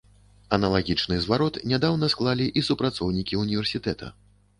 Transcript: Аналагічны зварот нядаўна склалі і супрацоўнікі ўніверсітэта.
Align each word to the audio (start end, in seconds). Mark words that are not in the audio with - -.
Аналагічны 0.55 1.17
зварот 1.25 1.59
нядаўна 1.73 2.09
склалі 2.13 2.47
і 2.61 2.65
супрацоўнікі 2.71 3.39
ўніверсітэта. 3.43 4.11